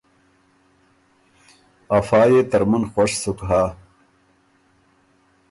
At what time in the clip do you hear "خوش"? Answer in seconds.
2.91-3.11